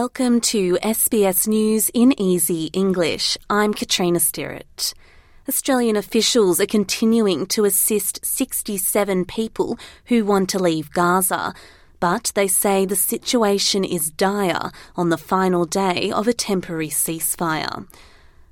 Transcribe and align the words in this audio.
Welcome 0.00 0.40
to 0.50 0.76
SBS 0.82 1.46
News 1.46 1.88
in 1.94 2.20
Easy 2.20 2.64
English. 2.72 3.38
I'm 3.48 3.72
Katrina 3.72 4.18
Stirrett. 4.18 4.92
Australian 5.48 5.94
officials 5.94 6.60
are 6.60 6.66
continuing 6.66 7.46
to 7.54 7.64
assist 7.64 8.26
67 8.26 9.24
people 9.26 9.78
who 10.06 10.24
want 10.24 10.50
to 10.50 10.58
leave 10.58 10.90
Gaza, 10.90 11.54
but 12.00 12.32
they 12.34 12.48
say 12.48 12.84
the 12.84 12.96
situation 12.96 13.84
is 13.84 14.10
dire 14.10 14.72
on 14.96 15.10
the 15.10 15.16
final 15.16 15.64
day 15.64 16.10
of 16.10 16.26
a 16.26 16.32
temporary 16.32 16.88
ceasefire. 16.88 17.86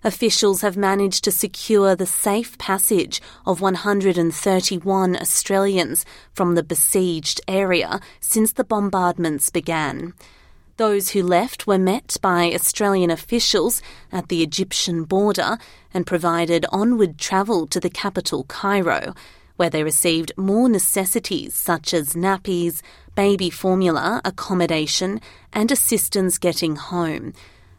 Officials 0.04 0.60
have 0.60 0.76
managed 0.76 1.24
to 1.24 1.32
secure 1.32 1.96
the 1.96 2.06
safe 2.06 2.56
passage 2.58 3.20
of 3.44 3.60
131 3.60 5.16
Australians 5.16 6.06
from 6.32 6.54
the 6.54 6.62
besieged 6.62 7.40
area 7.48 7.98
since 8.20 8.52
the 8.52 8.62
bombardments 8.62 9.50
began. 9.50 10.14
Those 10.82 11.10
who 11.10 11.22
left 11.22 11.68
were 11.68 11.78
met 11.78 12.16
by 12.20 12.52
Australian 12.52 13.12
officials 13.12 13.82
at 14.10 14.28
the 14.28 14.42
Egyptian 14.42 15.04
border 15.04 15.56
and 15.94 16.04
provided 16.04 16.66
onward 16.72 17.18
travel 17.18 17.68
to 17.68 17.78
the 17.78 17.88
capital, 17.88 18.42
Cairo, 18.48 19.14
where 19.54 19.70
they 19.70 19.84
received 19.84 20.32
more 20.36 20.68
necessities 20.68 21.54
such 21.54 21.94
as 21.94 22.14
nappies, 22.14 22.82
baby 23.14 23.48
formula, 23.48 24.20
accommodation, 24.24 25.20
and 25.52 25.70
assistance 25.70 26.36
getting 26.36 26.74
home. 26.74 27.32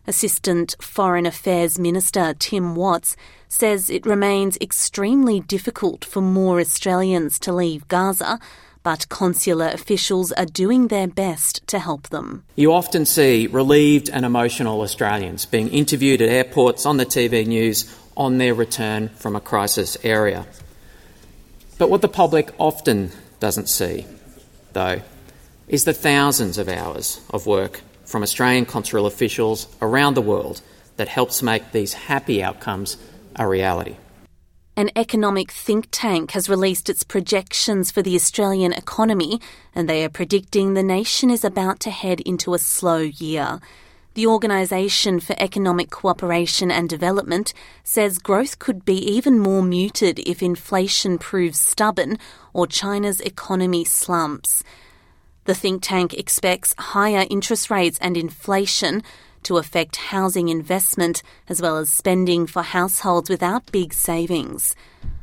Assistant 0.07 0.73
Foreign 0.79 1.25
Affairs 1.25 1.77
Minister 1.77 2.33
Tim 2.39 2.73
Watts 2.73 3.17
says 3.49 3.89
it 3.89 4.05
remains 4.05 4.57
extremely 4.61 5.41
difficult 5.41 6.05
for 6.05 6.21
more 6.21 6.61
Australians 6.61 7.37
to 7.39 7.51
leave 7.51 7.85
Gaza 7.89 8.39
but 8.83 9.09
consular 9.09 9.67
officials 9.67 10.31
are 10.33 10.45
doing 10.45 10.87
their 10.87 11.07
best 11.07 11.65
to 11.67 11.79
help 11.79 12.09
them. 12.09 12.43
You 12.55 12.73
often 12.73 13.05
see 13.05 13.47
relieved 13.47 14.09
and 14.09 14.25
emotional 14.25 14.81
Australians 14.81 15.45
being 15.45 15.69
interviewed 15.69 16.21
at 16.21 16.29
airports 16.29 16.85
on 16.85 16.97
the 16.97 17.05
TV 17.05 17.47
news 17.47 17.91
on 18.15 18.37
their 18.37 18.53
return 18.53 19.09
from 19.09 19.35
a 19.35 19.41
crisis 19.41 19.97
area. 20.03 20.45
But 21.77 21.89
what 21.89 22.01
the 22.01 22.07
public 22.07 22.51
often 22.59 23.11
doesn't 23.39 23.67
see, 23.67 24.05
though, 24.73 25.01
is 25.67 25.85
the 25.85 25.93
thousands 25.93 26.57
of 26.57 26.69
hours 26.69 27.19
of 27.31 27.47
work 27.47 27.81
from 28.05 28.21
Australian 28.21 28.65
consular 28.65 29.07
officials 29.07 29.67
around 29.81 30.13
the 30.13 30.21
world 30.21 30.61
that 30.97 31.07
helps 31.07 31.41
make 31.41 31.71
these 31.71 31.93
happy 31.93 32.43
outcomes 32.43 32.97
a 33.35 33.47
reality. 33.47 33.95
An 34.75 34.89
economic 34.95 35.51
think 35.51 35.89
tank 35.91 36.31
has 36.31 36.49
released 36.49 36.89
its 36.89 37.03
projections 37.03 37.91
for 37.91 38.01
the 38.01 38.15
Australian 38.15 38.73
economy, 38.73 39.39
and 39.75 39.87
they 39.87 40.03
are 40.03 40.09
predicting 40.09 40.73
the 40.73 40.81
nation 40.81 41.29
is 41.29 41.43
about 41.43 41.79
to 41.81 41.91
head 41.91 42.19
into 42.21 42.55
a 42.55 42.59
slow 42.59 42.97
year. 42.97 43.59
The 44.15 44.25
Organisation 44.25 45.19
for 45.19 45.35
Economic 45.37 45.91
Cooperation 45.91 46.71
and 46.71 46.89
Development 46.89 47.53
says 47.83 48.17
growth 48.17 48.57
could 48.57 48.83
be 48.83 48.97
even 48.97 49.37
more 49.37 49.61
muted 49.61 50.17
if 50.19 50.41
inflation 50.41 51.19
proves 51.19 51.59
stubborn 51.59 52.17
or 52.51 52.65
China's 52.65 53.21
economy 53.21 53.85
slumps. 53.85 54.63
The 55.45 55.53
think 55.53 55.83
tank 55.83 56.15
expects 56.15 56.73
higher 56.79 57.27
interest 57.29 57.69
rates 57.69 57.99
and 58.01 58.17
inflation 58.17 59.03
to 59.43 59.57
affect 59.57 59.95
housing 59.95 60.49
investment 60.49 61.23
as 61.47 61.61
well 61.61 61.77
as 61.77 61.91
spending 61.91 62.47
for 62.47 62.61
households 62.61 63.29
without 63.29 63.71
big 63.71 63.93
savings. 63.93 64.75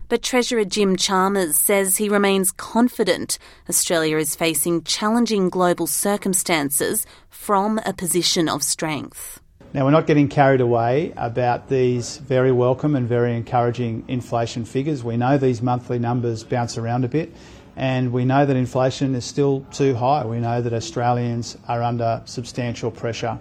But 0.08 0.22
Treasurer 0.22 0.64
Jim 0.64 0.96
Chalmers 0.96 1.56
says 1.56 1.96
he 1.96 2.08
remains 2.08 2.50
confident 2.50 3.38
Australia 3.68 4.16
is 4.16 4.34
facing 4.34 4.82
challenging 4.82 5.48
global 5.48 5.86
circumstances 5.86 7.06
from 7.28 7.78
a 7.86 7.92
position 7.92 8.48
of 8.48 8.64
strength. 8.64 9.40
Now, 9.72 9.84
we're 9.84 9.92
not 9.92 10.08
getting 10.08 10.28
carried 10.28 10.60
away 10.60 11.12
about 11.16 11.68
these 11.68 12.16
very 12.16 12.50
welcome 12.50 12.96
and 12.96 13.06
very 13.08 13.36
encouraging 13.36 14.04
inflation 14.08 14.64
figures. 14.64 15.04
We 15.04 15.16
know 15.16 15.38
these 15.38 15.62
monthly 15.62 16.00
numbers 16.00 16.42
bounce 16.42 16.76
around 16.76 17.04
a 17.04 17.08
bit, 17.08 17.32
and 17.76 18.12
we 18.12 18.24
know 18.24 18.44
that 18.44 18.56
inflation 18.56 19.14
is 19.14 19.24
still 19.24 19.64
too 19.70 19.94
high. 19.94 20.24
We 20.26 20.40
know 20.40 20.60
that 20.60 20.72
Australians 20.72 21.56
are 21.68 21.84
under 21.84 22.20
substantial 22.24 22.90
pressure. 22.90 23.38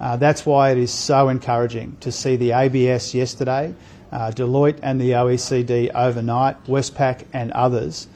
Uh, 0.00 0.16
that's 0.16 0.46
why 0.46 0.70
it 0.70 0.78
is 0.78 0.92
so 0.92 1.28
encouraging 1.28 1.96
to 2.00 2.12
see 2.12 2.36
the 2.36 2.52
ABS 2.52 3.14
yesterday, 3.14 3.74
uh, 4.12 4.30
Deloitte 4.30 4.78
and 4.82 5.00
the 5.00 5.10
OECD 5.10 5.90
overnight, 5.94 6.64
Westpac 6.64 7.24
and 7.32 7.52
others 7.52 8.06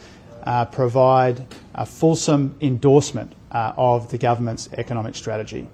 uh, 0.45 0.65
provide 0.67 1.45
a 1.75 1.87
fulsome 1.87 2.55
endorsement 2.61 3.33
uh, 3.51 3.73
of 3.77 4.11
the 4.11 4.19
government's 4.19 4.69
economic 4.75 5.15
strategy. 5.15 5.69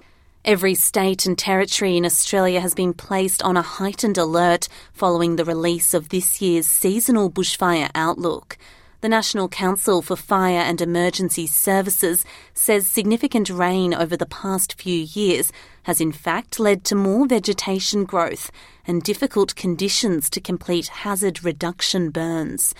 Every 0.45 0.73
state 0.75 1.25
and 1.25 1.37
territory 1.37 1.97
in 1.97 2.05
Australia 2.05 2.61
has 2.61 2.73
been 2.73 2.93
placed 2.93 3.43
on 3.43 3.57
a 3.57 3.61
heightened 3.61 4.17
alert 4.17 4.67
following 4.93 5.35
the 5.35 5.45
release 5.45 5.93
of 5.93 6.09
this 6.09 6.41
year's 6.41 6.65
seasonal 6.65 7.29
bushfire 7.29 7.91
outlook. 7.93 8.57
The 9.01 9.07
National 9.07 9.47
Council 9.47 10.01
for 10.01 10.17
Fire 10.17 10.59
and 10.59 10.81
Emergency 10.81 11.47
Services 11.47 12.25
says 12.53 12.85
significant 12.85 13.49
rain 13.49 13.93
over 13.93 14.17
the 14.17 14.25
past 14.25 14.73
few 14.73 15.07
years 15.13 15.53
has 15.83 16.01
in 16.01 16.11
fact 16.11 16.59
led 16.59 16.83
to 16.83 16.95
more 16.95 17.25
vegetation 17.25 18.03
growth 18.03 18.51
and 18.85 19.01
difficult 19.01 19.55
conditions 19.55 20.29
to 20.31 20.41
complete 20.41 20.87
hazard 20.89 21.45
reduction 21.45 22.09
burns. 22.09 22.75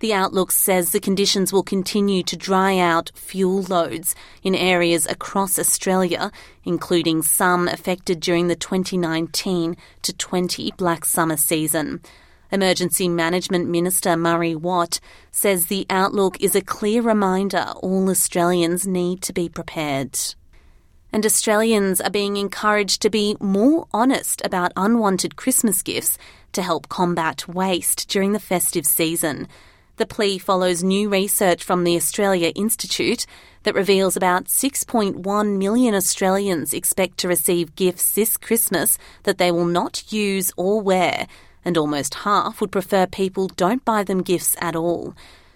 The 0.00 0.14
outlook 0.14 0.52
says 0.52 0.92
the 0.92 1.00
conditions 1.00 1.52
will 1.52 1.62
continue 1.62 2.22
to 2.22 2.36
dry 2.36 2.78
out 2.78 3.12
fuel 3.14 3.60
loads 3.60 4.14
in 4.42 4.54
areas 4.54 5.04
across 5.04 5.58
Australia, 5.58 6.32
including 6.64 7.20
some 7.20 7.68
affected 7.68 8.20
during 8.20 8.48
the 8.48 8.56
2019 8.56 9.76
to 10.00 10.12
20 10.14 10.72
black 10.78 11.04
summer 11.04 11.36
season. 11.36 12.00
Emergency 12.50 13.08
Management 13.08 13.68
Minister 13.68 14.16
Murray 14.16 14.54
Watt 14.54 15.00
says 15.30 15.66
the 15.66 15.86
outlook 15.90 16.40
is 16.40 16.56
a 16.56 16.62
clear 16.62 17.02
reminder 17.02 17.72
all 17.82 18.08
Australians 18.08 18.86
need 18.86 19.20
to 19.22 19.34
be 19.34 19.50
prepared. 19.50 20.18
And 21.12 21.26
Australians 21.26 22.00
are 22.00 22.10
being 22.10 22.38
encouraged 22.38 23.02
to 23.02 23.10
be 23.10 23.36
more 23.38 23.86
honest 23.92 24.40
about 24.44 24.72
unwanted 24.76 25.36
Christmas 25.36 25.82
gifts 25.82 26.16
to 26.52 26.62
help 26.62 26.88
combat 26.88 27.46
waste 27.46 28.08
during 28.08 28.32
the 28.32 28.40
festive 28.40 28.86
season. 28.86 29.46
The 29.96 30.06
plea 30.06 30.38
follows 30.38 30.82
new 30.82 31.10
research 31.10 31.62
from 31.62 31.84
the 31.84 31.96
Australia 31.96 32.52
Institute 32.54 33.26
that 33.64 33.74
reveals 33.74 34.16
about 34.16 34.44
6.1 34.44 35.58
million 35.58 35.94
Australians 35.94 36.72
expect 36.72 37.18
to 37.18 37.28
receive 37.28 37.74
gifts 37.74 38.12
this 38.12 38.36
Christmas 38.36 38.96
that 39.24 39.36
they 39.36 39.50
will 39.50 39.66
not 39.66 40.10
use 40.12 40.52
or 40.56 40.80
wear 40.80 41.26
and 41.64 41.76
almost 41.76 42.14
half 42.14 42.60
would 42.60 42.72
prefer 42.72 43.06
people 43.06 43.48
don't 43.48 43.84
buy 43.84 44.02
them 44.02 44.22
gifts 44.22 44.56
at 44.60 44.76
all. 44.76 45.14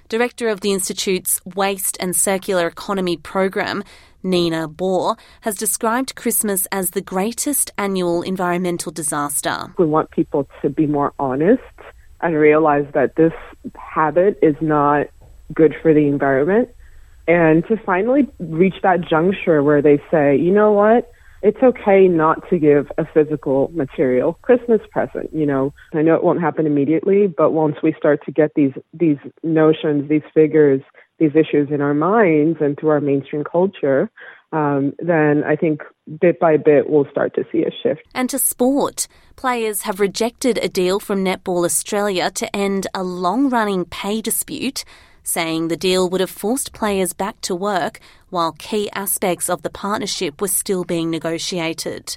Director 0.09 0.49
of 0.49 0.61
the 0.61 0.73
Institute's 0.73 1.41
Waste 1.57 1.97
and 1.99 2.15
Circular 2.15 2.67
Economy 2.67 3.17
program, 3.17 3.83
Nina 4.23 4.69
Gbor, 4.69 5.19
has 5.41 5.57
described 5.57 6.15
Christmas 6.15 6.67
as 6.71 6.91
the 6.91 7.01
greatest 7.01 7.71
annual 7.79 8.23
environmental 8.23 8.93
disaster. 8.93 9.73
We 9.79 9.87
want 9.87 10.11
people 10.11 10.49
to 10.61 10.69
be 10.69 10.87
more 10.87 11.13
honest 11.19 11.63
and 12.21 12.35
realize 12.35 12.87
that 12.95 13.17
this 13.17 13.33
habit 13.75 14.39
is 14.43 14.55
not 14.61 15.07
good 15.55 15.75
for 15.83 15.95
the 15.95 16.07
environment 16.09 16.69
and 17.29 17.67
to 17.69 17.77
finally 17.77 18.29
reach 18.39 18.75
that 18.83 19.01
juncture 19.01 19.63
where 19.63 19.83
they 19.83 19.99
say, 20.11 20.37
you 20.37 20.53
know 20.53 20.73
what? 20.73 21.11
It's 21.43 21.63
okay 21.63 22.07
not 22.07 22.49
to 22.51 22.59
give 22.59 22.87
a 22.99 23.05
physical 23.13 23.71
material 23.75 24.39
Christmas 24.43 24.81
present. 24.91 25.31
You 25.33 25.45
know, 25.45 25.75
I 25.93 26.03
know 26.03 26.15
it 26.15 26.23
won't 26.23 26.41
happen 26.41 26.67
immediately, 26.67 27.27
but 27.27 27.53
once 27.53 27.77
we 27.83 27.95
start 27.99 28.21
to 28.25 28.33
get 28.33 28.53
these 28.55 28.73
these 28.95 29.19
notions, 29.43 30.09
these 30.09 30.23
figures, 30.33 30.81
these 31.19 31.33
issues 31.35 31.69
in 31.71 31.81
our 31.81 31.95
minds 31.95 32.59
and 32.61 32.79
through 32.79 32.91
our 32.91 33.01
mainstream 33.01 33.45
culture, 33.45 34.11
um, 34.53 34.93
then 34.99 35.45
I 35.45 35.57
think 35.57 35.83
bit 36.21 36.39
by 36.39 36.57
bit 36.57 36.89
we'll 36.89 37.09
start 37.11 37.35
to 37.35 37.45
see 37.51 37.65
a 37.65 37.71
shift. 37.83 38.03
And 38.15 38.29
to 38.31 38.39
sport, 38.39 39.09
players 39.37 39.83
have 39.83 40.01
rejected 40.01 40.59
a 40.59 40.69
deal 40.69 41.01
from 41.01 41.25
Netball 41.25 41.65
Australia 41.65 42.31
to 42.33 42.55
end 42.55 42.87
a 42.95 43.03
long 43.03 43.49
running 43.49 43.85
pay 43.85 44.21
dispute 44.21 44.85
saying 45.25 45.69
the 45.69 45.77
deal 45.77 46.09
would 46.11 46.21
have 46.21 46.31
forced 46.31 46.73
players 46.73 47.13
back 47.13 47.41
to 47.43 47.55
work 47.55 48.01
while 48.31 48.53
key 48.53 48.91
aspects 48.93 49.49
of 49.49 49.63
the 49.63 49.71
partnership 49.71 50.41
were 50.41 50.49
still 50.49 50.85
being 50.85 51.11
negotiated. 51.11 52.17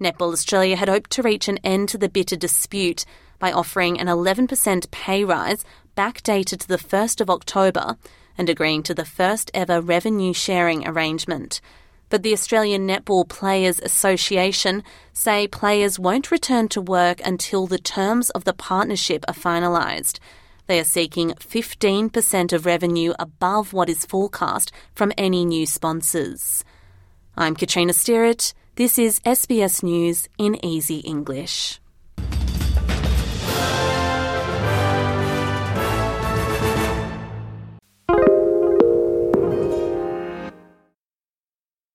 Netball 0.00 0.32
Australia 0.32 0.76
had 0.76 0.88
hoped 0.88 1.10
to 1.10 1.22
reach 1.22 1.48
an 1.48 1.58
end 1.58 1.88
to 1.90 1.98
the 1.98 2.08
bitter 2.08 2.36
dispute 2.36 3.04
by 3.38 3.52
offering 3.52 4.00
an 4.00 4.06
11% 4.06 4.90
pay 4.90 5.24
rise 5.24 5.64
backdated 5.96 6.58
to 6.58 6.68
the 6.68 6.78
1st 6.78 7.20
of 7.20 7.30
October 7.30 7.96
and 8.38 8.48
agreeing 8.48 8.82
to 8.84 8.94
the 8.94 9.04
first 9.04 9.50
ever 9.54 9.80
revenue 9.80 10.32
sharing 10.32 10.86
arrangement. 10.86 11.60
But 12.08 12.22
the 12.22 12.32
Australian 12.32 12.88
Netball 12.88 13.28
Players 13.28 13.78
Association 13.78 14.82
say 15.12 15.46
players 15.46 15.98
won't 15.98 16.30
return 16.30 16.68
to 16.68 16.80
work 16.80 17.20
until 17.24 17.66
the 17.66 17.78
terms 17.78 18.30
of 18.30 18.44
the 18.44 18.52
partnership 18.52 19.24
are 19.28 19.34
finalised. 19.34 20.18
They 20.66 20.78
are 20.78 20.84
seeking 20.84 21.30
15% 21.30 22.52
of 22.52 22.66
revenue 22.66 23.12
above 23.18 23.72
what 23.72 23.88
is 23.88 24.06
forecast 24.06 24.72
from 24.92 25.12
any 25.16 25.44
new 25.44 25.66
sponsors. 25.66 26.64
I'm 27.36 27.54
Katrina 27.54 27.92
Stirrett. 27.92 28.54
This 28.76 28.98
is 28.98 29.20
SBS 29.20 29.82
News 29.82 30.28
in 30.38 30.64
easy 30.64 30.98
English. 30.98 31.80